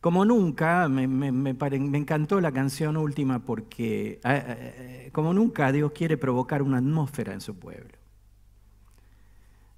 [0.00, 1.04] Como nunca, me,
[1.98, 7.40] encantó la canción última porque eh, eh, como nunca Dios quiere provocar una atmósfera en
[7.40, 7.98] su pueblo.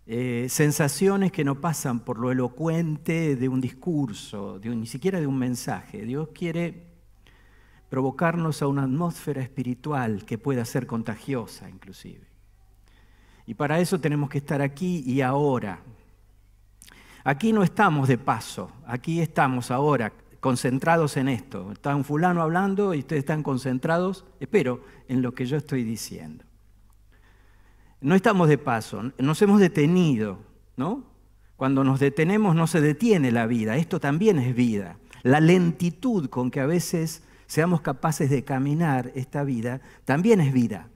[0.06, 5.38] Eh, sensaciones que no pasan por lo elocuente de un discurso, ni siquiera de un
[5.38, 6.04] mensaje.
[6.04, 6.90] Dios quiere
[7.88, 12.26] provocarnos a una atmósfera espiritual que pueda ser contagiosa inclusive.
[13.46, 15.80] Y para eso tenemos que estar aquí y ahora,
[17.24, 21.70] Aquí no estamos de paso, aquí estamos ahora concentrados en esto.
[21.72, 26.44] Está un fulano hablando y ustedes están concentrados, espero, en lo que yo estoy diciendo.
[28.00, 30.38] No estamos de paso, nos hemos detenido,
[30.76, 31.04] ¿no?
[31.56, 34.96] Cuando nos detenemos no se detiene la vida, esto también es vida.
[35.22, 40.88] La lentitud con que a veces seamos capaces de caminar esta vida también es vida.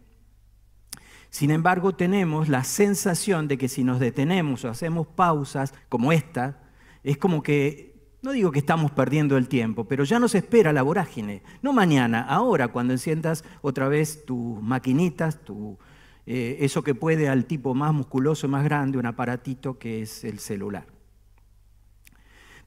[1.35, 6.61] Sin embargo, tenemos la sensación de que si nos detenemos o hacemos pausas como esta,
[7.03, 10.83] es como que, no digo que estamos perdiendo el tiempo, pero ya nos espera la
[10.83, 11.43] vorágine.
[11.61, 15.77] No mañana, ahora, cuando enciendas otra vez tus maquinitas, tu,
[16.25, 20.39] eh, eso que puede al tipo más musculoso, más grande, un aparatito que es el
[20.39, 20.87] celular.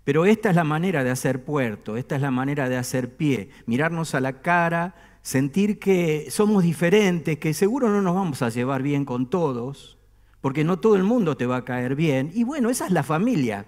[0.03, 3.49] Pero esta es la manera de hacer puerto, esta es la manera de hacer pie,
[3.65, 8.81] mirarnos a la cara, sentir que somos diferentes, que seguro no nos vamos a llevar
[8.81, 9.97] bien con todos,
[10.39, 12.31] porque no todo el mundo te va a caer bien.
[12.33, 13.65] Y bueno, esa es la familia,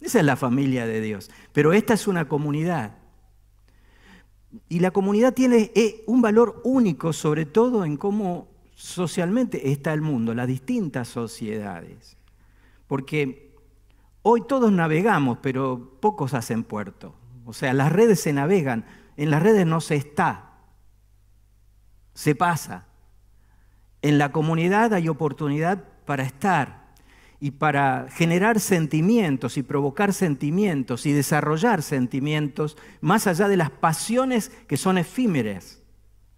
[0.00, 1.30] esa es la familia de Dios.
[1.52, 2.96] Pero esta es una comunidad.
[4.68, 10.00] Y la comunidad tiene eh, un valor único, sobre todo en cómo socialmente está el
[10.00, 12.16] mundo, las distintas sociedades.
[12.88, 13.54] Porque
[14.22, 17.14] hoy todos navegamos, pero pocos hacen puerto.
[17.44, 18.86] O sea, las redes se navegan,
[19.16, 20.47] en las redes no se está,
[22.18, 22.84] se pasa.
[24.02, 26.88] En la comunidad hay oportunidad para estar
[27.38, 34.50] y para generar sentimientos y provocar sentimientos y desarrollar sentimientos más allá de las pasiones
[34.66, 35.80] que son efímeras.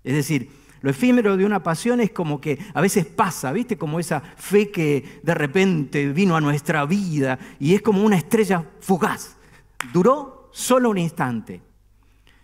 [0.05, 0.51] Es decir,
[0.83, 3.79] lo efímero de una pasión es como que a veces pasa, ¿viste?
[3.79, 8.67] Como esa fe que de repente vino a nuestra vida y es como una estrella
[8.81, 9.35] fugaz.
[9.95, 11.70] Duró solo un instante.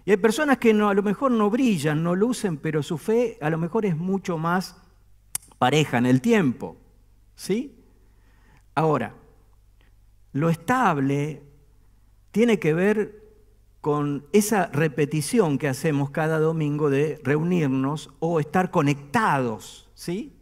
[0.07, 3.51] Y hay personas que a lo mejor no brillan, no lucen, pero su fe a
[3.51, 4.81] lo mejor es mucho más
[5.59, 6.77] pareja en el tiempo.
[7.35, 7.75] ¿Sí?
[8.77, 9.15] Ahora,
[10.33, 11.43] lo estable
[12.31, 13.27] tiene que ver
[13.81, 20.37] con esa repetición que hacemos cada domingo de reunirnos o estar conectados, ¿sí?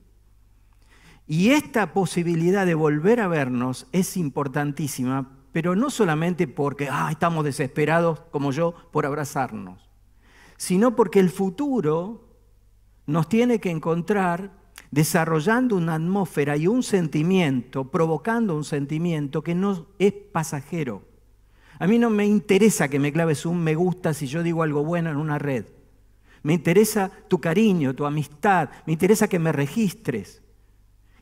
[1.27, 7.45] Y esta posibilidad de volver a vernos es importantísima pero no solamente porque ah, estamos
[7.45, 9.89] desesperados como yo por abrazarnos,
[10.57, 12.27] sino porque el futuro
[13.07, 14.51] nos tiene que encontrar
[14.91, 21.05] desarrollando una atmósfera y un sentimiento, provocando un sentimiento que no es pasajero.
[21.79, 24.83] A mí no me interesa que me claves un me gusta si yo digo algo
[24.83, 25.67] bueno en una red.
[26.43, 30.43] Me interesa tu cariño, tu amistad, me interesa que me registres.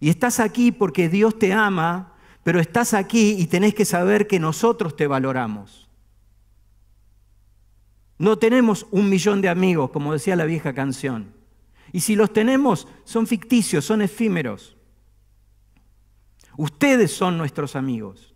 [0.00, 2.11] Y estás aquí porque Dios te ama
[2.42, 5.88] pero estás aquí y tenés que saber que nosotros te valoramos.
[8.18, 11.34] No tenemos un millón de amigos, como decía la vieja canción.
[11.92, 14.76] Y si los tenemos, son ficticios, son efímeros.
[16.56, 18.34] Ustedes son nuestros amigos.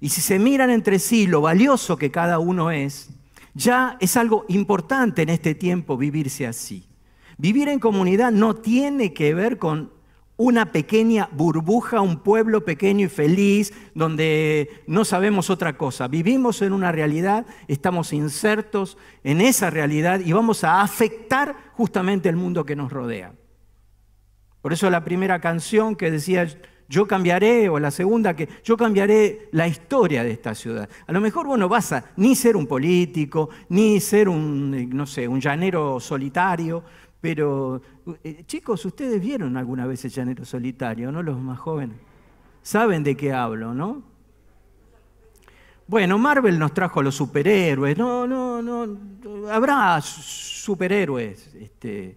[0.00, 3.10] Y si se miran entre sí lo valioso que cada uno es,
[3.54, 6.86] ya es algo importante en este tiempo vivirse así.
[7.36, 9.92] Vivir en comunidad no tiene que ver con
[10.40, 16.08] una pequeña burbuja, un pueblo pequeño y feliz, donde no sabemos otra cosa.
[16.08, 22.36] Vivimos en una realidad, estamos insertos en esa realidad y vamos a afectar justamente el
[22.36, 23.34] mundo que nos rodea.
[24.62, 26.48] Por eso la primera canción que decía,
[26.88, 30.88] yo cambiaré, o la segunda que yo cambiaré la historia de esta ciudad.
[31.06, 35.04] A lo mejor vos no vas a ni ser un político, ni ser un, no
[35.06, 36.82] sé, un llanero solitario,
[37.20, 37.82] pero,
[38.24, 41.22] eh, chicos, ustedes vieron alguna vez el llanero solitario, ¿no?
[41.22, 41.98] Los más jóvenes.
[42.62, 44.02] Saben de qué hablo, ¿no?
[45.86, 47.98] Bueno, Marvel nos trajo a los superhéroes.
[47.98, 49.48] No, no, no.
[49.50, 51.52] Habrá superhéroes.
[51.54, 52.16] Este.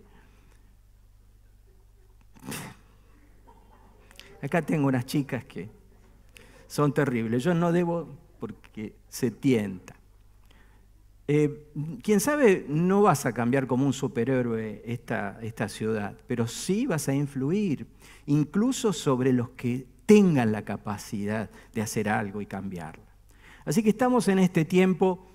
[4.41, 5.69] Acá tengo unas chicas que
[6.67, 7.44] son terribles.
[7.44, 8.07] Yo no debo
[8.39, 9.95] porque se tienta.
[11.27, 11.71] Eh,
[12.01, 17.07] quién sabe, no vas a cambiar como un superhéroe esta, esta ciudad, pero sí vas
[17.07, 17.87] a influir
[18.25, 23.05] incluso sobre los que tengan la capacidad de hacer algo y cambiarla.
[23.63, 25.25] Así que estamos en este tiempo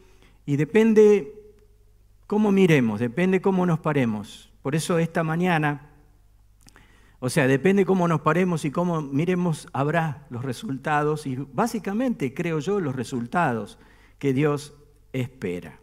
[0.44, 1.32] y depende
[2.26, 4.52] cómo miremos, depende cómo nos paremos.
[4.62, 5.88] Por eso esta mañana
[7.20, 12.60] O sea, depende cómo nos paremos y cómo miremos, habrá los resultados y básicamente, creo
[12.60, 13.78] yo, los resultados
[14.20, 14.74] que Dios
[15.12, 15.78] espera.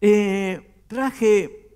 [0.00, 1.68] Eh, traje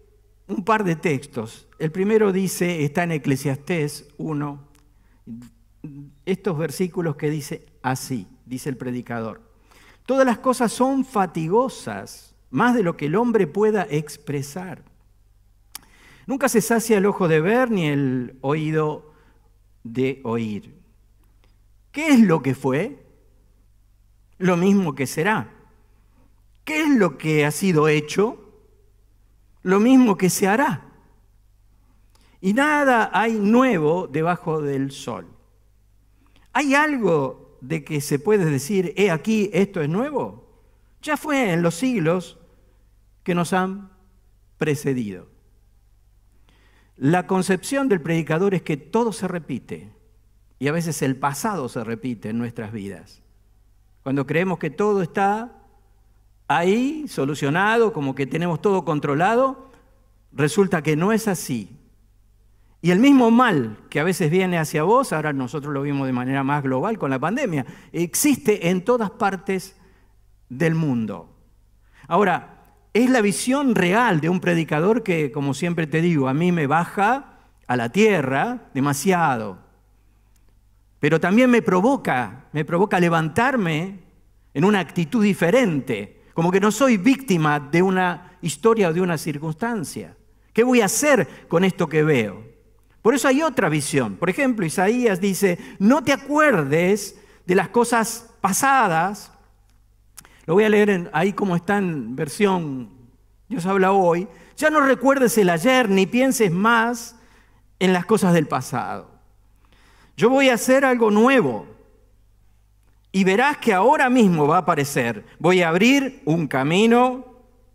[0.48, 1.68] un par de textos.
[1.78, 4.68] El primero dice, está en Eclesiastés 1,
[6.24, 9.42] estos versículos que dice así, dice el predicador.
[10.06, 14.82] Todas las cosas son fatigosas, más de lo que el hombre pueda expresar.
[16.26, 19.12] Nunca se sacia el ojo de ver ni el oído
[19.82, 20.74] de oír.
[21.92, 23.04] ¿Qué es lo que fue?
[24.38, 25.50] Lo mismo que será.
[26.64, 28.38] ¿Qué es lo que ha sido hecho?
[29.62, 30.84] Lo mismo que se hará.
[32.40, 35.26] Y nada hay nuevo debajo del sol.
[36.52, 40.44] ¿Hay algo de que se puede decir, he aquí, esto es nuevo?
[41.02, 42.38] Ya fue en los siglos
[43.22, 43.90] que nos han
[44.58, 45.28] precedido.
[46.96, 49.90] La concepción del predicador es que todo se repite
[50.58, 53.22] y a veces el pasado se repite en nuestras vidas.
[54.02, 55.63] Cuando creemos que todo está
[56.48, 59.70] ahí, solucionado, como que tenemos todo controlado,
[60.32, 61.70] resulta que no es así.
[62.82, 66.12] Y el mismo mal que a veces viene hacia vos, ahora nosotros lo vimos de
[66.12, 69.76] manera más global con la pandemia, existe en todas partes
[70.50, 71.34] del mundo.
[72.06, 72.50] Ahora,
[72.92, 76.66] es la visión real de un predicador que, como siempre te digo, a mí me
[76.66, 79.58] baja a la tierra demasiado.
[81.00, 84.00] Pero también me provoca, me provoca levantarme
[84.52, 89.16] en una actitud diferente, como que no soy víctima de una historia o de una
[89.16, 90.16] circunstancia.
[90.52, 92.44] ¿Qué voy a hacer con esto que veo?
[93.00, 94.16] Por eso hay otra visión.
[94.16, 99.30] Por ejemplo, Isaías dice, no te acuerdes de las cosas pasadas
[100.46, 102.90] lo voy a leer ahí como está en versión
[103.48, 104.26] Dios habla hoy.
[104.56, 107.16] Ya no recuerdes el ayer ni pienses más
[107.78, 109.10] en las cosas del pasado.
[110.16, 111.66] Yo voy a hacer algo nuevo
[113.14, 115.24] y verás que ahora mismo va a aparecer.
[115.38, 117.24] Voy a abrir un camino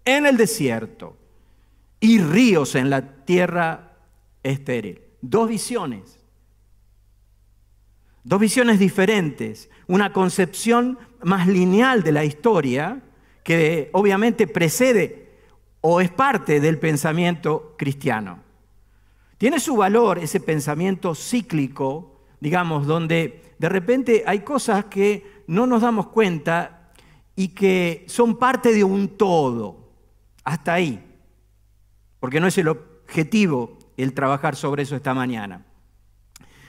[0.04, 1.16] en el desierto
[2.02, 3.94] y ríos en la tierra
[4.44, 5.02] estéril.
[5.22, 6.20] Dos visiones.
[8.26, 9.70] Dos visiones diferentes.
[9.88, 13.02] Una concepción más lineal de la historia,
[13.42, 15.38] que obviamente precede
[15.80, 18.44] o es parte del pensamiento cristiano.
[19.38, 25.82] Tiene su valor ese pensamiento cíclico, digamos, donde de repente hay cosas que no nos
[25.82, 26.92] damos cuenta
[27.36, 29.92] y que son parte de un todo,
[30.44, 31.06] hasta ahí,
[32.20, 35.66] porque no es el objetivo el trabajar sobre eso esta mañana.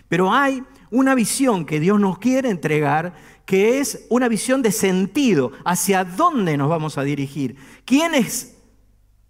[0.08, 3.14] Pero hay una visión que Dios nos quiere entregar
[3.46, 8.56] que es una visión de sentido, hacia dónde nos vamos a dirigir, quiénes,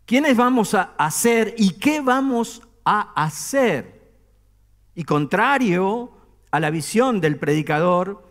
[0.07, 4.15] quiénes vamos a hacer y qué vamos a hacer.
[4.95, 6.19] Y contrario
[6.50, 8.23] a la visión del predicador,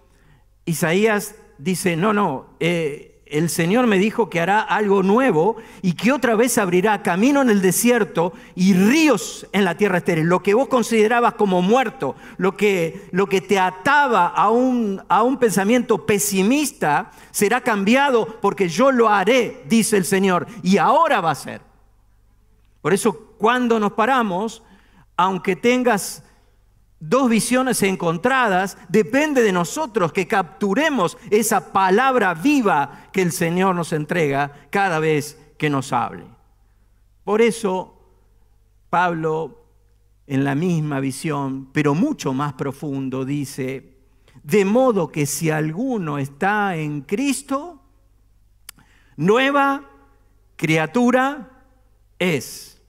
[0.66, 6.12] Isaías dice, no, no, eh, el Señor me dijo que hará algo nuevo y que
[6.12, 10.26] otra vez abrirá camino en el desierto y ríos en la tierra estéril.
[10.26, 15.22] Lo que vos considerabas como muerto, lo que, lo que te ataba a un, a
[15.22, 20.48] un pensamiento pesimista, será cambiado porque yo lo haré, dice el Señor.
[20.64, 21.62] Y ahora va a ser.
[22.82, 24.64] Por eso cuando nos paramos,
[25.18, 26.24] aunque tengas
[27.00, 33.94] dos visiones encontradas, depende de nosotros que capturemos esa palabra viva que el Señor nos
[33.94, 36.26] entrega cada vez que nos hable.
[37.24, 37.96] Por eso
[38.90, 39.66] Pablo,
[40.28, 43.98] en la misma visión, pero mucho más profundo, dice,
[44.44, 47.82] de modo que si alguno está en Cristo,
[49.16, 49.90] nueva
[50.56, 51.64] criatura
[52.18, 52.82] es.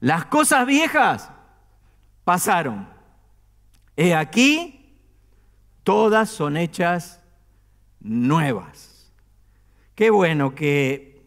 [0.00, 1.30] Las cosas viejas
[2.24, 2.91] pasaron
[3.96, 4.96] He aquí,
[5.82, 7.20] todas son hechas
[8.00, 9.12] nuevas.
[9.94, 11.22] Qué bueno que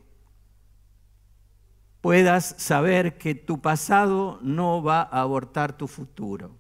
[2.02, 6.52] puedas saber que tu pasado no va a abortar tu futuro.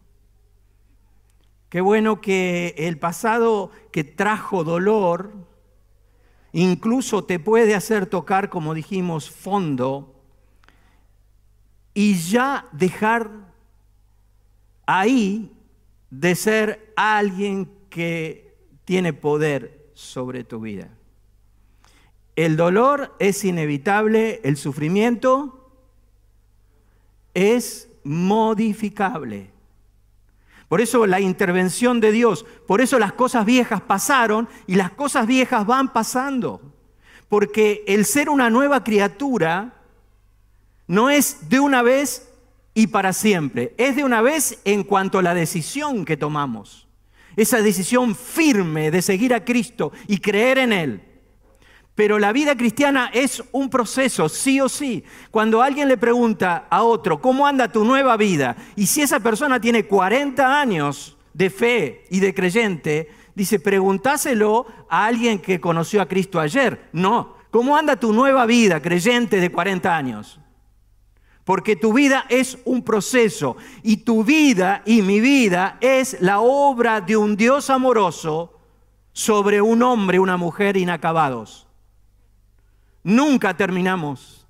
[1.69, 5.33] Qué bueno que el pasado que trajo dolor
[6.51, 10.15] incluso te puede hacer tocar, como dijimos, fondo
[11.93, 13.29] y ya dejar
[14.85, 15.54] ahí
[16.09, 20.89] de ser alguien que tiene poder sobre tu vida.
[22.35, 25.71] El dolor es inevitable, el sufrimiento
[27.33, 29.51] es modificable.
[30.67, 35.27] Por eso la intervención de Dios, por eso las cosas viejas pasaron y las cosas
[35.27, 36.61] viejas van pasando.
[37.29, 39.81] Porque el ser una nueva criatura
[40.87, 42.24] no es de una vez
[42.75, 43.73] y para siempre.
[43.77, 46.87] Es de una vez en cuanto a la decisión que tomamos.
[47.35, 51.01] Esa decisión firme de seguir a Cristo y creer en Él.
[51.95, 55.03] Pero la vida cristiana es un proceso, sí o sí.
[55.31, 58.57] Cuando alguien le pregunta a otro, ¿cómo anda tu nueva vida?
[58.75, 65.05] Y si esa persona tiene 40 años de fe y de creyente, dice, pregúntaselo a
[65.05, 66.89] alguien que conoció a Cristo ayer.
[66.91, 70.41] No, ¿cómo anda tu nueva vida creyente de 40 años?
[71.45, 77.01] Porque tu vida es un proceso y tu vida y mi vida es la obra
[77.01, 78.59] de un Dios amoroso
[79.13, 81.67] sobre un hombre, una mujer inacabados.
[83.03, 84.47] Nunca terminamos.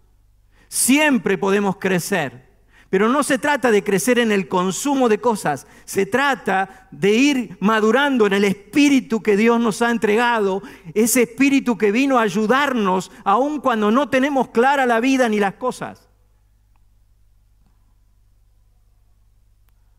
[0.70, 2.46] Siempre podemos crecer.
[2.90, 7.58] Pero no se trata de crecer en el consumo de cosas, se trata de ir
[7.60, 10.62] madurando en el espíritu que Dios nos ha entregado,
[10.94, 15.56] ese espíritu que vino a ayudarnos aun cuando no tenemos clara la vida ni las
[15.56, 16.08] cosas.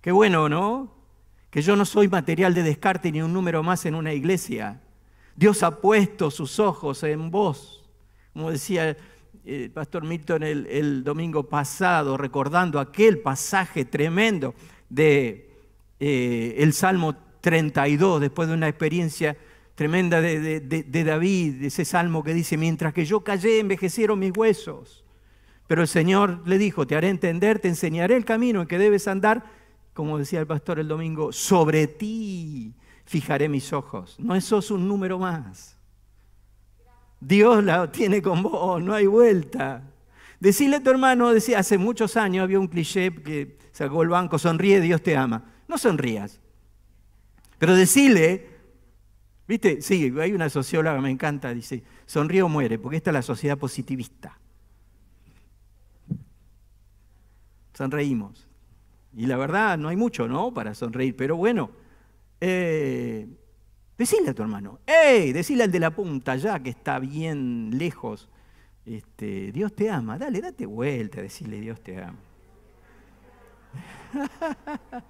[0.07, 0.95] Qué bueno, ¿no?
[1.51, 4.81] Que yo no soy material de descarte ni un número más en una iglesia.
[5.35, 7.85] Dios ha puesto sus ojos en vos
[8.33, 8.97] como decía el
[9.45, 14.55] eh, pastor Milton el, domingo pasado, recordando aquel pasaje tremendo
[14.89, 15.51] de
[15.99, 19.37] eh, el Salmo 32, después de una experiencia
[19.75, 25.05] tremenda de, de, David, ese salmo que dice, mientras que yo callé, envejecieron mis huesos.
[25.67, 29.09] Pero el Señor le dijo, te haré entender, te enseñaré el camino en que debes
[29.09, 29.66] andar,
[29.97, 32.75] como decía el pastor el domingo, sobre ti
[33.07, 34.17] fijaré mis ojos.
[34.21, 35.79] No sos un número más.
[37.19, 39.83] Dios la tiene con vos, no hay vuelta.
[40.39, 44.39] Decirle a tu hermano, decía, hace muchos años había un cliché que sacó el banco,
[44.39, 45.43] sonríe, Dios te ama.
[45.67, 46.43] No sonrías.
[47.59, 48.51] Pero decirle,
[49.49, 53.23] viste, sí, hay una socióloga, me encanta, dice, sonríe o muere, porque esta es la
[53.23, 54.39] sociedad positivista.
[57.73, 58.46] Sonreímos.
[59.17, 60.55] Y la verdad, no hay mucho, ¿no?
[60.55, 61.71] Para sonreír, pero bueno,
[62.41, 63.27] eh,
[63.99, 65.33] Decile a tu hermano, ¡Ey!
[65.33, 68.29] Decile al de la punta ya que está bien lejos.
[68.85, 70.19] Este, Dios te ama.
[70.19, 72.19] Dale, date vuelta, decirle Dios te ama.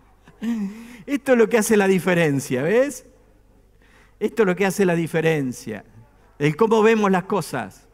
[1.07, 3.07] Esto es lo que hace la diferencia, ¿ves?
[4.21, 5.85] Esto es lo que hace la diferencia.
[6.39, 7.89] El cómo vemos las cosas.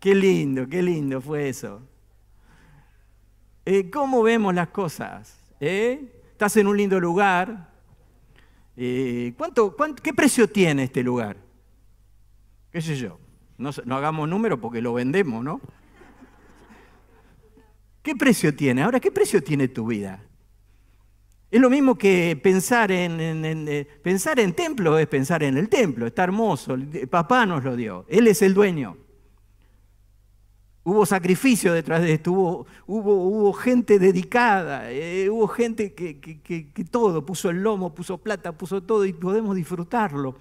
[0.00, 1.82] Qué lindo, qué lindo fue eso.
[3.66, 5.38] Eh, ¿Cómo vemos las cosas?
[5.58, 6.12] ¿Eh?
[6.32, 7.70] Estás en un lindo lugar,
[8.76, 11.36] eh, ¿cuánto, qué precio tiene este lugar?
[12.70, 13.18] ¿Qué sé yo?
[13.56, 15.60] No, hagamos número porque lo vendemos, ¿no?
[18.02, 18.82] ¿Qué precio tiene?
[18.82, 20.22] Ahora, ¿qué precio tiene tu vida?
[21.50, 26.06] Es lo mismo que pensar en, eh, pensar en templo, es pensar en el templo,
[26.06, 26.76] está hermoso,
[27.08, 29.03] papá nos lo dio, Él es el dueño.
[30.86, 37.62] Hubo sacrificio detrás de esto, hubo, gente dedicada, eh, hubo gente que, todo, puso el
[37.62, 40.36] lomo, puso plata, puso todo y podemos disfrutarlo.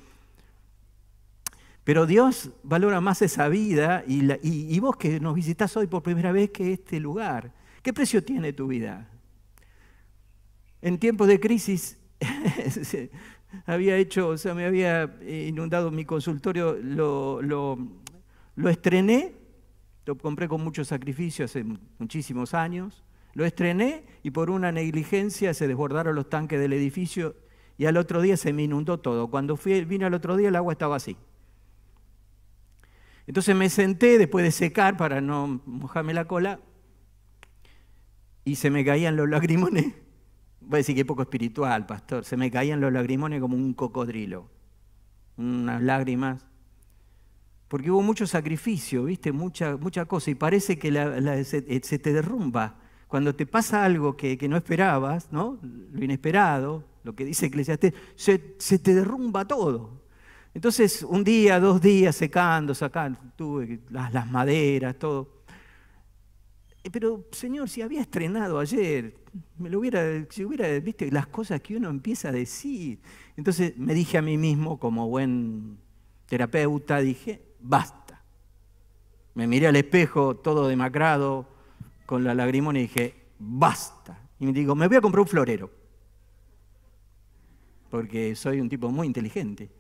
[1.86, 6.50] Pero Dios valora más esa vida y, vos que nos visitas hoy por primera vez
[6.50, 7.54] que este lugar.
[7.82, 9.10] ¿Qué precio tiene tu vida?
[10.82, 11.98] En tiempos de crisis
[13.66, 17.78] había hecho, o sea, me había inundado mi consultorio, lo
[18.70, 19.43] estrené
[20.06, 21.64] lo compré con mucho sacrificio hace
[21.98, 23.04] muchísimos años.
[23.34, 27.36] Lo estrené y por una negligencia se desbordaron los tanques del edificio
[27.78, 29.30] y al otro día se me inundó todo.
[29.30, 31.18] Cuando fui, vine al otro día el agua estaba así.
[33.26, 36.60] Entonces me senté después de secar para no mojarme la cola
[38.44, 39.86] y se me caían los lagrimones.
[40.60, 42.26] Voy a decir que poco espiritual, pastor.
[42.26, 44.50] Se me caían los lagrimones como un cocodrilo.
[45.38, 46.46] Unas lágrimas
[47.74, 49.32] porque hubo mucho sacrificio, ¿viste?
[49.32, 52.76] Mucha, mucha cosa, y parece que eh, se, te derrumba.
[53.08, 55.58] Cuando te pasa algo que, no esperabas, ¿no?
[55.92, 60.04] Lo inesperado, lo que dice Eclesiastes, se, te derrumba todo.
[60.54, 65.42] Entonces, un día, dos días secando, sacando, tuve las, las maderas, todo.
[66.84, 69.16] Eh, pero, Señor, si había estrenado ayer,
[69.58, 73.00] me lo hubiera, si hubiera, viste, las cosas que uno empieza a decir.
[73.36, 75.80] Entonces me dije a mí mismo, como buen
[76.28, 78.22] terapeuta, dije, basta.
[79.34, 81.48] Me miré al espejo todo demacrado,
[82.06, 84.20] con la lagrimona y dije, basta.
[84.40, 85.72] Y me digo, me voy a comprar un florero,
[87.90, 89.72] porque soy un tipo muy inteligente.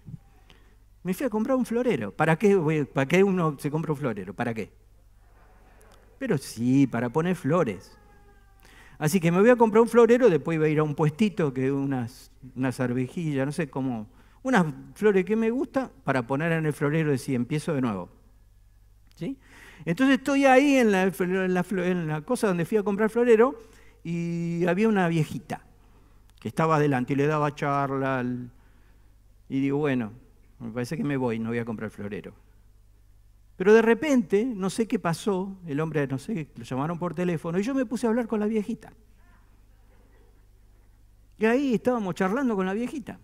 [1.03, 2.15] Me fui a comprar un florero.
[2.15, 4.33] ¿Para qué, ¿Para qué uno se compra un florero?
[4.33, 4.71] ¿Para qué?
[6.17, 7.97] Pero sí, para poner flores.
[8.97, 11.53] Así que me voy a comprar un florero, después iba a ir a un puestito
[11.53, 14.07] que unas, unas arvejillas, no sé cómo,
[14.43, 18.09] unas flores que me gustan para poner en el florero y si empiezo de nuevo.
[19.15, 19.38] ¿Sí?
[19.85, 23.55] Entonces estoy ahí en la, en, la, cosa donde fui a comprar florero
[24.03, 25.62] y había una viejita
[26.39, 28.25] que estaba adelante y le daba charla.
[29.50, 30.12] Y digo, bueno,
[30.59, 32.33] me parece que me voy, no voy a comprar florero.
[33.55, 37.59] Pero de repente, no sé qué pasó, el hombre, no sé, lo llamaron por teléfono
[37.59, 38.91] y yo me puse a hablar con la viejita.
[41.38, 43.19] Y ahí estábamos charlando con la viejita.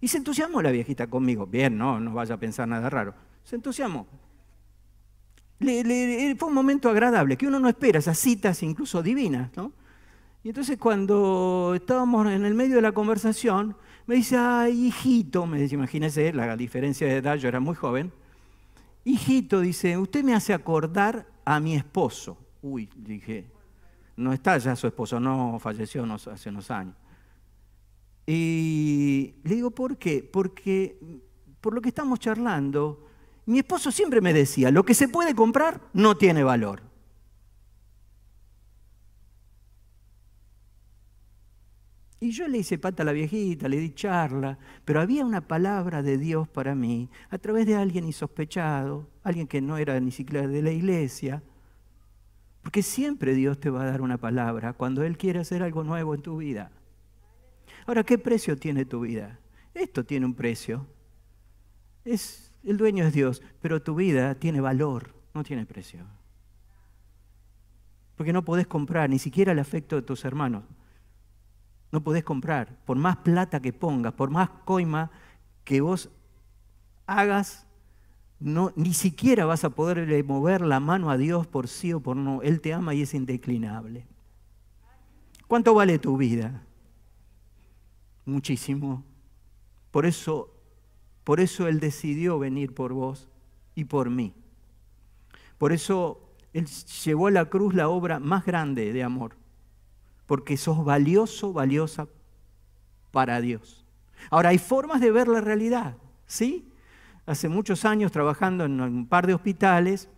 [0.00, 1.46] Y se entusiasmó la viejita conmigo.
[1.46, 3.14] Bien, no, no vaya a pensar nada raro.
[3.44, 4.06] Se entusiasmó.
[5.58, 9.72] fue un momento agradable, que uno no espera, esas citas incluso divinas, ¿no?
[10.42, 13.76] Y entonces cuando estábamos en el medio de la conversación,
[14.06, 18.10] me dice, ay, hijito, me dice, imagínese la diferencia de edad, yo era muy joven.
[19.04, 22.38] Hijito, dice, usted me hace acordar a mi esposo.
[22.62, 23.50] Uy, dije,
[24.16, 26.94] no está ya su esposo, no falleció hace unos años.
[28.32, 30.22] Y le digo, ¿por qué?
[30.22, 30.96] Porque
[31.60, 33.08] por lo que estamos charlando,
[33.46, 36.80] mi esposo siempre me decía, lo que se puede comprar no tiene valor.
[42.20, 46.00] Y yo le hice pata a la viejita, le di charla, pero había una palabra
[46.00, 50.46] de Dios para mí a través de alguien insospechado, alguien que no era ni siquiera
[50.46, 51.42] de la iglesia.
[52.62, 56.14] Porque siempre Dios te va a dar una palabra cuando Él quiere hacer algo nuevo
[56.14, 56.70] en tu vida.
[57.86, 59.38] Ahora, ¿qué precio tiene tu vida?
[59.74, 60.86] Esto tiene un precio.
[62.04, 66.04] Es, el dueño es Dios, pero tu vida tiene valor, no tiene precio.
[68.16, 70.64] Porque no podés comprar ni siquiera el afecto de tus hermanos.
[71.92, 72.76] No podés comprar.
[72.84, 75.10] Por más plata que pongas, por más coima
[75.64, 76.10] que vos
[77.06, 77.66] hagas,
[78.38, 82.16] no, ni siquiera vas a poder mover la mano a Dios por sí o por
[82.16, 82.42] no.
[82.42, 84.06] Él te ama y es indeclinable.
[85.46, 86.62] ¿Cuánto vale tu vida?
[88.30, 89.04] Muchísimo.
[89.90, 90.54] Por eso,
[91.24, 93.28] por eso Él decidió venir por vos
[93.74, 94.32] y por mí.
[95.58, 96.20] Por eso
[96.52, 96.66] Él
[97.04, 99.36] llevó a la cruz la obra más grande de amor.
[100.26, 102.08] Porque sos valioso, valiosa
[103.10, 103.84] para Dios.
[104.30, 105.96] Ahora, hay formas de ver la realidad,
[106.26, 106.70] ¿sí?
[107.26, 110.08] Hace muchos años trabajando en un par de hospitales,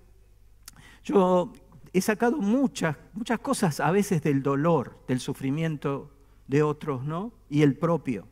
[1.05, 1.53] yo
[1.93, 6.12] he sacado muchas, muchas cosas a veces del dolor, del sufrimiento
[6.53, 7.33] de otros, ¿no?
[7.49, 8.29] Y el propio.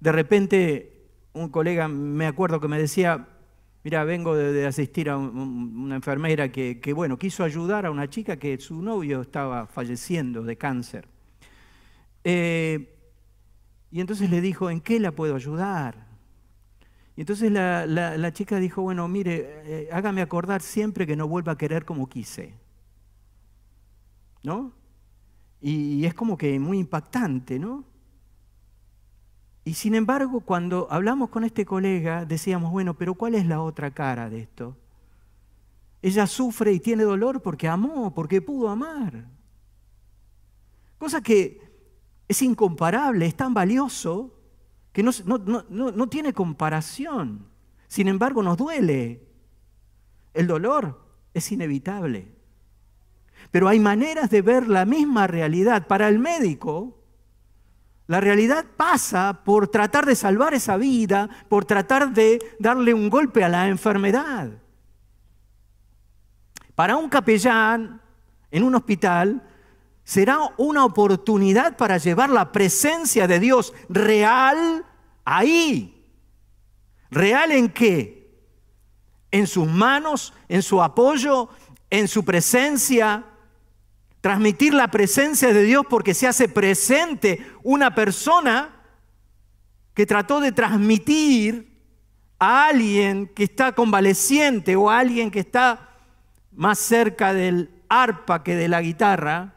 [0.00, 3.28] De repente, un colega, me acuerdo que me decía,
[3.82, 8.58] mira, vengo de, asistir a una enfermera que, bueno, quiso ayudar a una chica que
[8.58, 11.06] su novio estaba falleciendo de cáncer.
[12.24, 12.96] Eh,
[13.90, 16.06] y entonces le dijo, ¿en qué la puedo ayudar?
[17.16, 21.58] Y entonces la, chica dijo, bueno, mire, eh, hágame acordar siempre que no vuelva a
[21.58, 22.54] querer como quise.
[24.42, 24.72] ¿No?
[25.66, 27.84] Y es como que muy impactante, ¿no?
[29.64, 33.90] Y sin embargo, cuando hablamos con este colega, decíamos, bueno, pero ¿cuál es la otra
[33.90, 34.76] cara de esto?
[36.02, 39.26] Ella sufre y tiene dolor porque amó, porque pudo amar.
[40.98, 41.62] Cosa que
[42.28, 44.34] es incomparable, es tan valioso
[44.92, 47.46] que no, no, tiene comparación.
[47.88, 49.26] Sin embargo, nos duele.
[50.34, 51.00] El dolor
[51.32, 52.34] es inevitable.
[53.50, 55.86] Pero hay maneras de ver la misma realidad.
[55.86, 56.98] Para el médico,
[58.06, 63.42] la realidad pasa por tratar de salvar esa vida, por tratar de darle un golpe
[63.42, 64.50] a la enfermedad.
[66.74, 68.02] Para un capellán
[68.50, 69.42] en un hospital
[70.02, 74.84] será una oportunidad para llevar la presencia de Dios real
[75.24, 75.90] ahí.
[77.10, 78.44] ¿Real en qué?
[79.30, 81.48] En sus manos, en su apoyo,
[81.88, 83.24] en su presencia,
[84.24, 88.74] transmitir la presencia de Dios porque se hace presente una persona
[89.92, 91.78] que trató de transmitir
[92.38, 95.90] a alguien que está convaleciente o a alguien que está
[96.52, 99.56] más cerca del arpa que de la guitarra,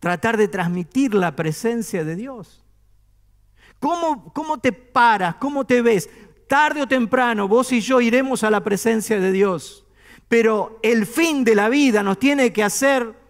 [0.00, 2.64] tratar de transmitir la presencia de Dios.
[3.78, 5.36] ¿Cómo, ¿Cómo te paras?
[5.36, 6.10] ¿Cómo te ves?
[6.48, 9.86] Tarde o temprano vos y yo iremos a la presencia de Dios.
[10.26, 13.21] Pero el fin de la vida nos tiene que hacer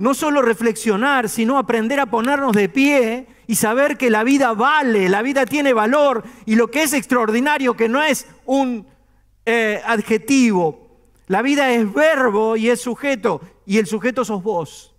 [0.00, 5.10] no solo reflexionar, sino aprender a ponernos de pie y saber que la vida vale,
[5.10, 8.86] la vida tiene valor y lo que es extraordinario, que no es un
[9.44, 10.88] eh, adjetivo,
[11.26, 14.94] la vida es verbo y es sujeto, y el sujeto sos vos.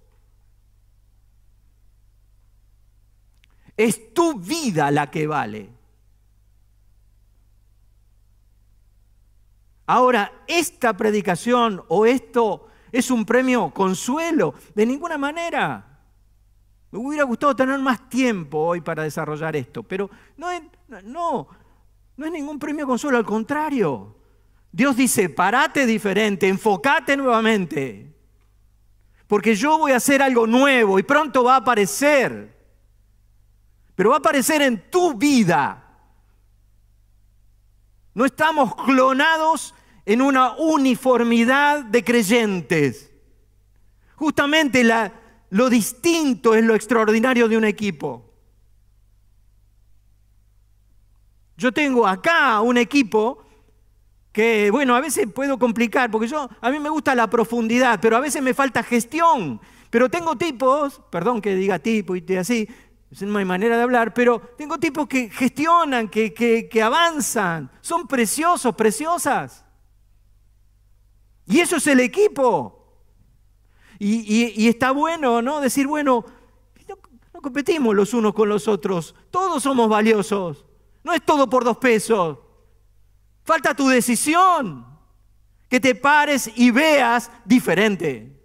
[3.76, 5.70] Es tu vida la que vale.
[9.88, 14.54] Ahora, esta predicación o esto ¿Es un premio consuelo?
[14.76, 15.88] De ninguna manera.
[16.92, 20.62] Me hubiera gustado tener más tiempo hoy para desarrollar esto, pero no es,
[21.06, 21.48] no,
[22.18, 24.18] no es ningún premio consuelo, al contrario.
[24.72, 28.14] Dios dice, parate diferente, enfocate nuevamente.
[29.28, 32.60] porque yo voy a hacer algo nuevo y pronto va a aparecer.
[33.96, 35.82] Pero va a aparecer en tu vida.
[38.14, 39.74] No estamos clonados
[40.06, 43.12] en una uniformidad de creyentes.
[44.16, 44.84] Justamente
[45.50, 48.32] lo distinto es lo extraordinario de un equipo.
[51.58, 53.44] Yo tengo acá un equipo
[54.32, 58.20] que, bueno, a veces puedo complicar, porque a mí me gusta la profundidad, pero a
[58.20, 59.60] veces me falta gestión.
[59.90, 62.68] Pero tengo tipos, perdón que diga tipo y así,
[63.20, 69.66] no hay manera de hablar, pero tengo tipos que gestionan, que, avanzan, son preciosos, preciosas.
[71.52, 72.78] Y eso es el equipo.
[74.00, 75.60] Y, está bueno, ¿no?
[75.60, 76.26] Decir, bueno,
[77.34, 80.66] no competimos los unos con los otros, todos somos valiosos,
[81.04, 82.40] no es todo por dos pesos.
[83.44, 84.88] Falta tu decisión.
[85.68, 88.38] Que te pares y veas diferente.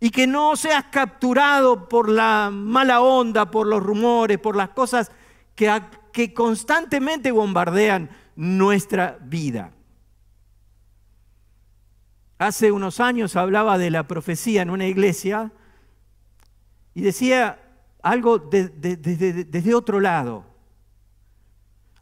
[0.00, 5.12] Y que no seas capturado por la mala onda, por los rumores, por las cosas
[5.54, 5.80] que,
[6.12, 9.72] que constantemente bombardean nuestra vida.
[12.38, 15.50] Hace unos años hablaba de la profecía en una iglesia
[16.94, 17.58] y decía
[18.02, 20.44] algo desde otro lado.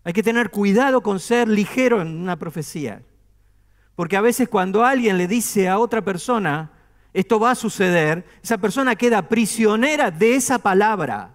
[0.04, 3.02] Hay que tener cuidado con ser ligero en una profecía.
[3.96, 6.70] Porque a veces cuando alguien le dice a otra persona,
[7.14, 11.34] esto va a suceder, esa persona queda prisionera de esa palabra.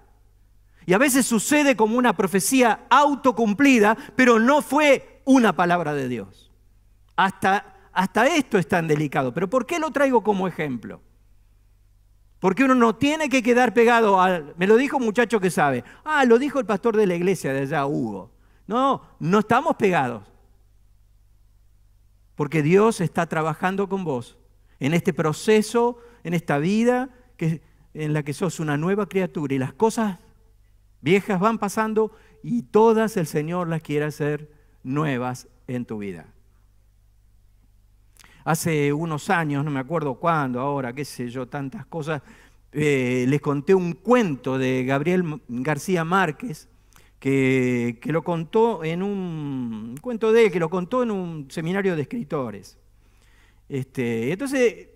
[0.85, 6.51] Y a veces sucede como una profecía autocumplida, pero no fue una palabra de Dios.
[7.15, 9.34] Hasta, hasta esto es tan delicado.
[9.34, 11.01] Pero ¿por qué lo traigo como ejemplo?
[12.39, 14.56] Porque uno no tiene que quedar pegado al...
[14.58, 15.84] Me lo dijo un muchacho que sabe.
[16.04, 18.32] Ah, lo dijo el pastor de la iglesia de allá, Hugo.
[18.65, 20.23] No, no estamos pegados.
[22.36, 24.39] Porque Dios está trabajando con vos
[24.80, 27.62] en este proceso, en esta vida que,
[27.93, 30.17] en la que sos una nueva criatura y las cosas
[31.01, 34.51] viejas van pasando y todas el Señor las quiere hacer
[34.84, 36.34] nuevas en tu vida.
[38.43, 42.21] Hace unos años, no me acuerdo cuándo, ahora, qué sé yo, tantas cosas,
[42.71, 46.69] eh, les conté un cuento de Gabriel García Márquez,
[47.19, 52.01] que, lo contó en un, cuento de él, que lo contó en un seminario de
[52.01, 52.80] escritores.
[53.69, 54.88] Este, entonces,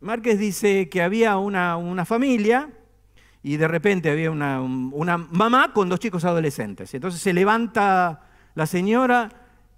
[0.00, 2.70] Márquez dice que había una, familia
[3.42, 4.60] y de repente había una,
[5.18, 6.94] mamá con dos chicos adolescentes.
[6.94, 8.22] Entonces se levanta
[8.54, 9.28] la señora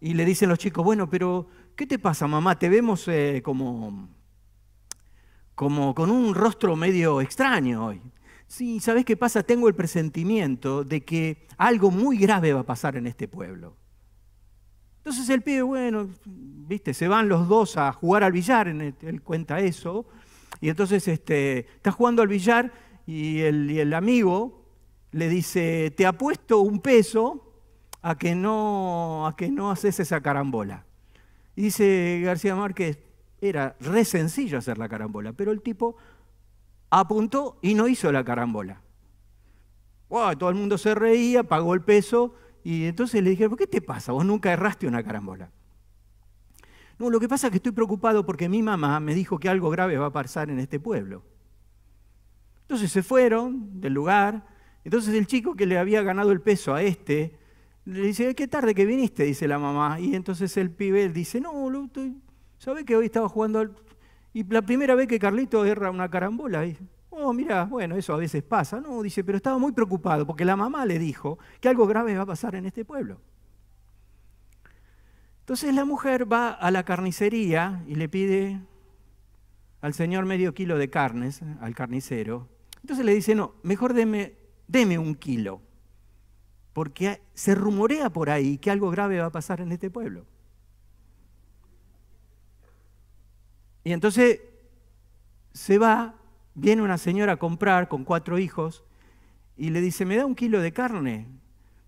[0.00, 1.48] y le dicen los chicos, bueno, pero
[1.80, 2.58] ¿qué te pasa, mamá?
[2.58, 4.10] Te vemos eh, como,
[5.54, 8.02] como con un rostro medio extraño hoy.
[8.46, 9.42] Sí, ¿sabes qué pasa?
[9.42, 13.78] Tengo el presentimiento de que algo muy grave va a pasar en este pueblo.
[14.98, 19.60] Entonces el pibe, bueno, viste, se van los dos a jugar al billar, él cuenta
[19.60, 20.04] eso,
[20.60, 22.74] y entonces este, está jugando al billar
[23.06, 24.66] y el, y el amigo
[25.12, 27.54] le dice, te apuesto un peso
[28.02, 30.84] a que no, a que no haces esa carambola.
[31.56, 32.98] Dice García Márquez,
[33.40, 35.96] era re sencillo hacer la carambola, pero el tipo
[36.90, 38.82] apuntó y no hizo la carambola.
[40.08, 43.80] todo el mundo se reía, pagó el peso y entonces le dije, ¿por qué te
[43.80, 44.12] pasa?
[44.12, 45.50] Vos nunca erraste una carambola.
[46.98, 49.70] No, lo que pasa es que estoy preocupado porque mi mamá me dijo que algo
[49.70, 51.22] grave va a pasar en este pueblo.
[52.62, 54.46] Entonces se fueron del lugar.
[54.84, 57.38] Entonces el chico que le había ganado el peso a este,
[57.84, 59.98] le dice, qué tarde que viniste, dice la mamá.
[60.00, 61.70] Y entonces el pibe dice, no,
[62.58, 63.74] ¿sabes que hoy estaba jugando al
[64.32, 68.16] y la primera vez que Carlito erra una carambola, dice, oh, mira, bueno, eso a
[68.16, 68.80] veces pasa.
[68.80, 72.22] No, dice, pero estaba muy preocupado porque la mamá le dijo que algo grave va
[72.22, 73.20] a pasar en este pueblo.
[75.40, 78.60] Entonces la mujer va a la carnicería y le pide
[79.80, 82.48] al señor medio kilo de carnes, al carnicero.
[82.82, 84.36] Entonces le dice, no, mejor deme,
[84.68, 85.60] deme un kilo,
[86.72, 90.24] porque se rumorea por ahí que algo grave va a pasar en este pueblo.
[93.84, 94.40] Y entonces
[95.52, 96.14] se va,
[96.54, 98.84] viene una señora a comprar con cuatro hijos
[99.56, 101.26] y le dice, ¿me da un kilo de carne?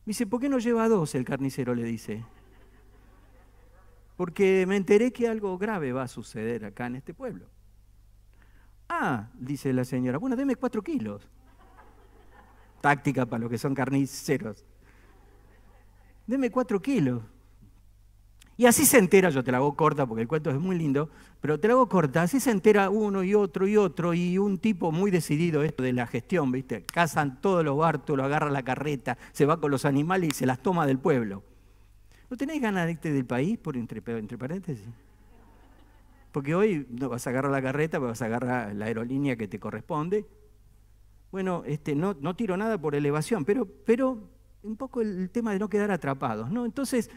[0.05, 1.15] Dice, ¿por qué no lleva dos?
[1.15, 2.25] El carnicero le dice.
[4.17, 7.47] Porque me enteré que algo grave va a suceder acá en este pueblo.
[8.89, 11.29] Ah, dice la señora, bueno, deme cuatro kilos.
[12.81, 14.65] Táctica para los que son carniceros.
[16.27, 17.23] Deme cuatro kilos.
[18.57, 21.09] Y así se entera, yo te la hago corta porque el cuento es muy lindo,
[21.41, 24.59] pero te la hago corta, así se entera uno y otro y otro y un
[24.59, 26.85] tipo muy decidido esto de la gestión, ¿viste?
[26.85, 30.61] Cazan todos los bártulos, agarra la carreta, se va con los animales y se las
[30.61, 31.43] toma del pueblo.
[32.31, 34.87] ¿No tenéis ganas de irte del país, por entre, entre paréntesis?
[36.31, 39.59] Porque hoy no vas a agarrar la carreta, vas a agarrar la aerolínea que te
[39.59, 40.27] corresponde.
[41.31, 44.31] Bueno, este, no, no tiro nada por elevación, pero, pero
[44.63, 46.65] un poco el tema de no quedar atrapados, ¿no?
[46.65, 47.11] Entonces,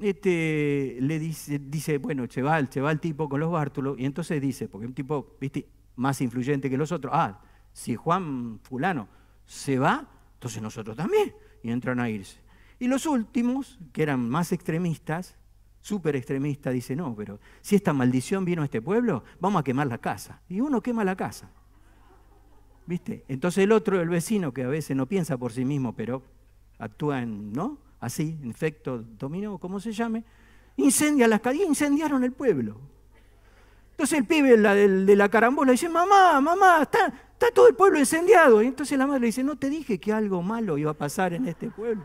[0.00, 4.68] este, le dice, dice, bueno, se va, el tipo con los bártulos, y entonces dice,
[4.68, 7.40] porque un tipo, viste, más influyente que los otros, ah,
[7.72, 9.08] si Juan fulano
[9.44, 12.40] se va, entonces nosotros también, y entran a irse.
[12.78, 15.36] Y los últimos, que eran más extremistas,
[15.80, 19.86] súper extremistas, dice, no, pero si esta maldición vino a este pueblo, vamos a quemar
[19.86, 20.40] la casa.
[20.48, 21.50] Y uno quema la casa.
[22.86, 23.24] ¿Viste?
[23.28, 26.22] Entonces el otro, el vecino, que a veces no piensa por sí mismo, pero
[26.82, 27.78] actúa en, ¿no?
[28.00, 30.24] Así, en efecto dominó, como se llame,
[30.76, 32.80] incendia las calles, incendiaron el pueblo.
[33.92, 38.62] Entonces el pibe de la carambola dice, mamá, mamá, está, está todo el pueblo incendiado.
[38.62, 41.32] Y entonces la madre le dice, no te dije que algo malo iba a pasar
[41.34, 42.02] en este pueblo.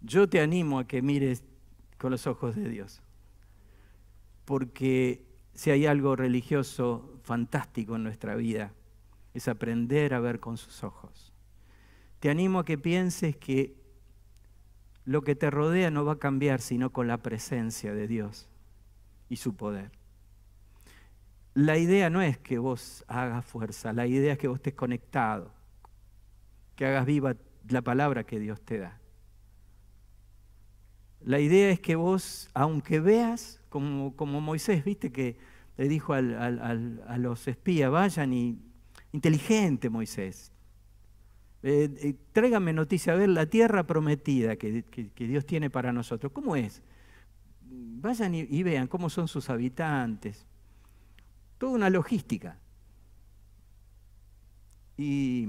[0.00, 1.44] Yo te animo a que mires
[1.98, 3.02] con los ojos de Dios
[4.44, 5.24] porque
[5.54, 8.72] si hay algo religioso fantástico en nuestra vida,
[9.34, 11.32] es aprender a ver con sus ojos.
[12.20, 13.74] Te animo a que pienses que
[15.04, 18.48] lo que te rodea no va a cambiar sino con la presencia de Dios
[19.28, 19.90] y su poder.
[21.54, 25.52] La idea no es que vos hagas fuerza, la idea es que vos estés conectado,
[26.76, 27.36] que hagas viva
[27.68, 29.01] la palabra que Dios te da.
[31.24, 35.36] La idea es que vos, aunque veas como, como Moisés, viste que
[35.76, 38.58] le dijo a los espías, vayan y
[39.12, 40.52] inteligente Moisés,
[41.62, 44.84] eh, eh, tráigame noticia, a ver la tierra prometida que,
[45.16, 46.82] Dios tiene para nosotros, ¿cómo es?
[47.70, 50.44] Vayan y, vean cómo son sus habitantes,
[51.58, 52.58] toda una logística.
[54.96, 55.48] Y,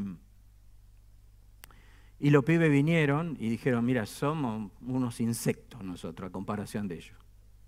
[2.24, 7.18] y los pibes vinieron y dijeron, mira, somos unos insectos nosotros a comparación de ellos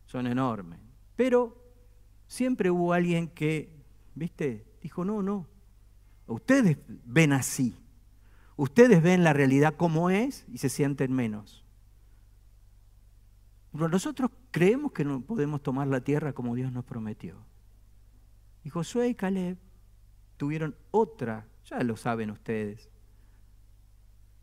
[0.05, 0.79] son enormes.
[1.17, 1.61] Pero
[2.25, 3.69] siempre hubo alguien que,
[4.13, 4.65] ¿viste?
[4.81, 5.45] Dijo, no, no,
[6.27, 7.75] ustedes ven así,
[8.55, 11.65] ustedes ven la realidad como es y se sienten menos.
[13.73, 17.35] Pero nosotros creemos que no podemos tomar la tierra como Dios nos prometió.
[18.63, 19.57] Y Josué y Caleb
[20.37, 22.89] tuvieron otra, ya lo saben ustedes,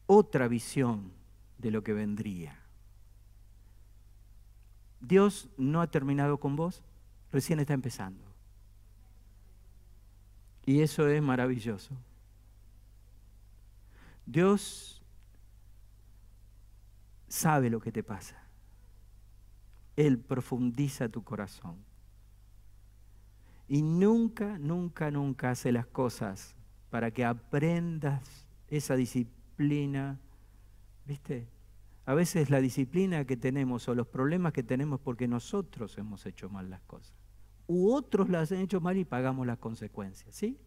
[0.06, 1.12] otra visión
[1.58, 2.58] de lo que vendría.
[5.00, 6.82] Dios no ha terminado con vos,
[7.32, 8.24] recién está empezando.
[10.64, 11.96] Y eso es maravilloso.
[14.24, 15.02] Dios
[17.28, 18.40] sabe lo que te pasa.
[19.96, 21.76] Él profundiza tu corazón.
[23.68, 26.54] Y nunca, nunca, nunca hace las cosas
[26.90, 29.41] para que aprendas esa disciplina,
[31.06, 31.48] ¿viste?
[32.04, 36.48] A veces la disciplina que tenemos o los problemas que tenemos porque nosotros hemos hecho
[36.48, 37.14] mal las cosas.
[37.66, 40.58] U otros las han hecho mal y pagamos las consecuencias, ¿sí?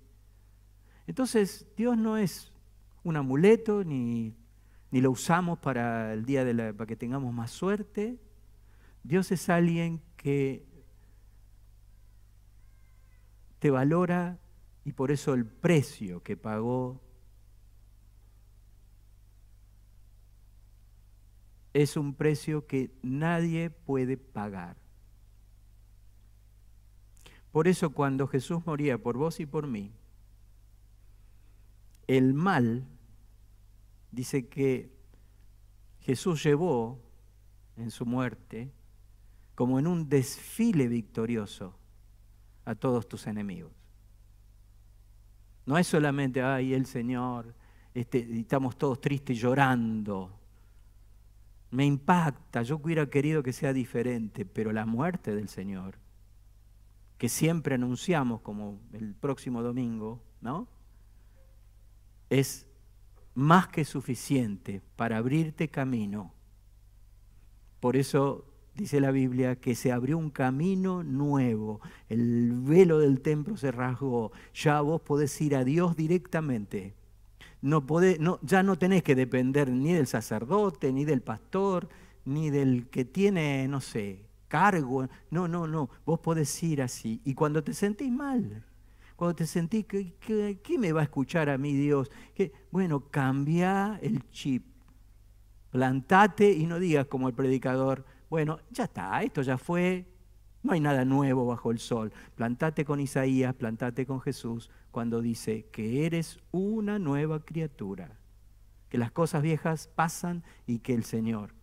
[1.07, 2.51] Entonces, Dios no es
[3.03, 4.33] un amuleto ni,
[4.91, 8.17] ni lo usamos para el día de la, para que tengamos más suerte.
[9.03, 10.65] Dios es alguien que
[13.59, 14.39] te valora
[14.83, 17.01] y por eso el precio que pagó
[21.75, 24.77] es un precio que nadie puede pagar.
[27.51, 29.91] Por eso cuando Jesús moría por vos y por mí,
[32.07, 32.87] el mal
[34.09, 34.89] dice que
[35.99, 36.97] Jesús llevó
[37.75, 38.71] en su muerte
[39.53, 41.77] como en un desfile victorioso
[42.63, 43.73] a todos tus enemigos.
[45.65, 47.53] No es solamente, ay, el Señor,
[47.93, 50.44] este, estamos todos tristes llorando
[51.75, 55.99] me impacta, yo hubiera querido que sea diferente, pero la muerte del Señor,
[57.17, 60.69] que siempre anunciamos como el próximo domingo, ¿no?
[62.29, 62.65] Es
[63.33, 66.33] más que suficiente para abrirte camino.
[67.81, 73.57] Por eso dice la Biblia que se abrió un camino nuevo, el velo del templo
[73.57, 76.95] se rasgó, ya vos podés ir a Dios directamente
[77.65, 77.83] no
[78.19, 81.89] no, ya no tenés que depender ni del sacerdote, ni del pastor,
[82.23, 85.07] ni del que tiene, no sé, cargo.
[85.31, 85.89] No, no, no.
[86.05, 87.21] Vos podés ir así.
[87.25, 88.63] Y cuando te sentís mal,
[89.15, 90.13] cuando te sentís, que,
[90.63, 92.11] ¿qué me va a escuchar a mí Dios?
[92.35, 94.63] Que, bueno, cambia el chip.
[95.71, 100.05] Plantate y no digas como el predicador, bueno, ya está, esto ya fue,
[100.61, 102.13] No hay nada nuevo bajo el sol.
[102.35, 108.11] Plantate con Isaías, plantate con Jesús cuando dice que eres una nueva criatura,
[108.87, 111.53] que las cosas viejas pasan y que el Señor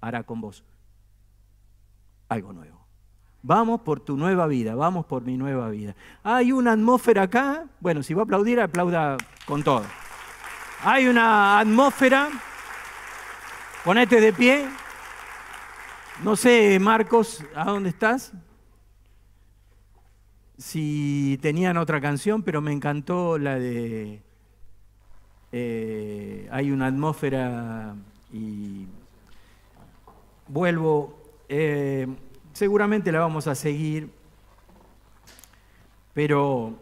[0.00, 0.64] hará con vos
[2.28, 2.84] algo nuevo.
[3.40, 5.94] Vamos por tu nueva vida, vamos por mi nueva vida.
[6.24, 9.16] Hay una atmósfera acá, bueno, si va a aplaudir, aplauda
[9.46, 9.84] con todo.
[10.82, 12.30] Hay una atmósfera,
[13.84, 14.68] ponete de pie.
[16.24, 18.32] No sé, Marcos, ¿a dónde estás?
[20.62, 24.20] Si tenían otra canción, pero me encantó la de...
[25.50, 27.96] Eh, hay una atmósfera
[28.32, 28.86] y
[30.46, 31.18] vuelvo...
[31.48, 32.06] Eh,
[32.52, 34.08] seguramente la vamos a seguir,
[36.14, 36.78] pero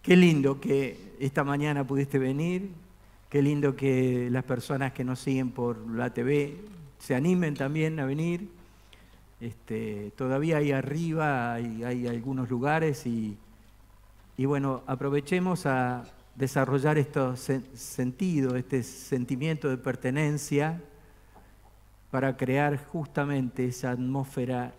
[0.00, 2.70] qué lindo que esta mañana pudiste venir,
[3.28, 6.56] qué lindo que las personas que nos siguen por la TV
[6.98, 8.57] se animen también a venir.
[9.40, 13.38] Este, todavía ahí arriba hay, algunos lugares y,
[14.36, 17.36] y, bueno, aprovechemos a desarrollar este
[17.76, 20.80] sentido, este sentimiento de pertenencia
[22.10, 24.72] para crear justamente esa atmósfera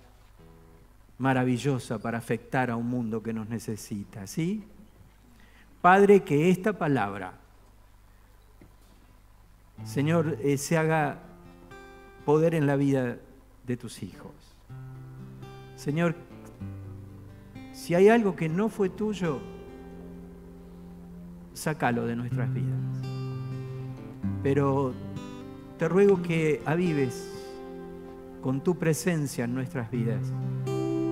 [1.17, 4.63] maravillosa para afectar a un mundo que nos necesita, ¿sí?
[5.81, 7.33] Padre, que esta palabra,
[9.85, 11.19] Señor, eh, se haga
[12.25, 13.17] poder en la vida
[13.65, 14.31] de tus hijos.
[15.79, 16.13] Señor,
[17.71, 19.39] si hay algo que no fue tuyo,
[21.53, 22.81] sácalo de nuestras vidas.
[24.43, 24.91] Pero
[25.77, 27.31] te ruego que avives
[28.41, 30.19] con tu presencia en nuestras vidas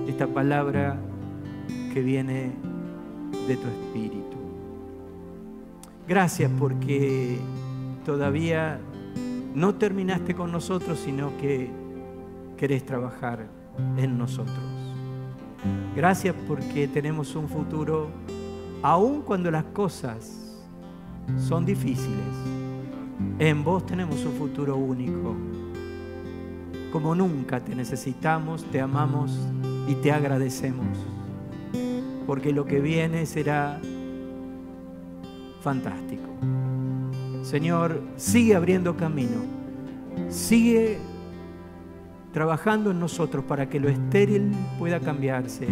[0.06, 1.00] esta palabra
[1.94, 2.52] que viene
[3.48, 4.36] de tu espíritu.
[6.06, 7.38] Gracias porque
[8.04, 8.78] todavía
[9.54, 11.70] no terminaste con nosotros, sino que
[12.58, 13.57] querés trabajar
[13.96, 14.58] en nosotros.
[15.94, 18.08] Gracias porque tenemos un futuro,
[18.82, 20.58] aun cuando las cosas
[21.36, 22.58] son difíciles
[23.38, 25.34] en vos tenemos un futuro único.
[26.92, 29.36] Como nunca te necesitamos, te amamos
[29.88, 30.86] y te agradecemos.
[32.26, 33.80] Porque lo que viene será
[35.60, 36.28] fantástico.
[37.42, 39.42] Señor, sigue abriendo camino.
[40.28, 40.98] Sigue
[42.32, 45.66] trabajando en nosotros para que lo estéril pueda cambiarse,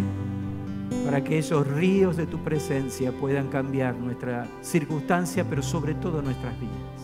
[1.05, 6.53] para que esos ríos de tu presencia puedan cambiar nuestra circunstancia, pero sobre todo nuestras
[6.59, 6.97] vidas.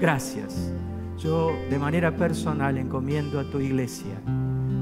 [0.00, 0.72] Gracias.
[1.18, 4.14] Yo de manera personal encomiendo a tu iglesia,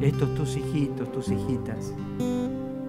[0.01, 1.93] estos tus hijitos, tus hijitas.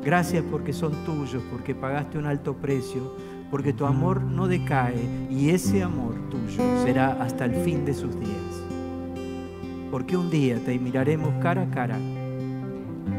[0.04, 3.16] Gracias porque son tuyos, porque pagaste un alto precio,
[3.50, 8.18] porque tu amor no decae y ese amor tuyo será hasta el fin de sus
[8.20, 8.69] días.
[9.92, 11.98] Porque un día te miraremos cara a cara,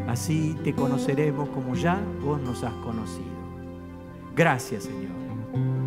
[0.06, 3.40] así te conoceremos como ya vos nos has conocido.
[4.36, 5.10] Gracias Señor,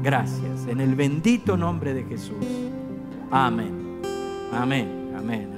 [0.04, 2.46] gracias, en el bendito nombre de Jesús.
[3.32, 4.02] Amén.
[4.52, 5.14] Amén.
[5.18, 5.53] Amén.